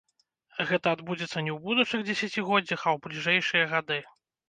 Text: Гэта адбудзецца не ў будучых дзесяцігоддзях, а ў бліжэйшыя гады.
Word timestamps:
Гэта 0.69 0.93
адбудзецца 0.97 1.45
не 1.47 1.51
ў 1.57 1.59
будучых 1.67 1.99
дзесяцігоддзях, 2.09 2.79
а 2.87 2.97
ў 2.97 3.07
бліжэйшыя 3.07 3.73
гады. 3.77 4.05